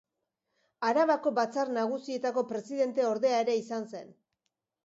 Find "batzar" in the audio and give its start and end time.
1.41-1.71